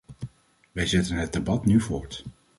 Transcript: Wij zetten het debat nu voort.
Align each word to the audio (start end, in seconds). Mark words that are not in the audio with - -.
Wij 0.71 0.85
zetten 0.85 1.15
het 1.15 1.33
debat 1.33 1.65
nu 1.65 1.81
voort. 1.81 2.25